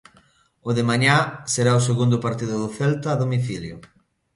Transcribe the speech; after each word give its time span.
O 0.67 0.69
de 0.77 0.83
mañá 0.89 1.15
será 1.53 1.71
o 1.79 1.85
segundo 1.89 2.17
partido 2.25 2.55
do 2.61 2.69
Celta 2.77 3.07
a 3.11 3.19
domicilio. 3.23 3.75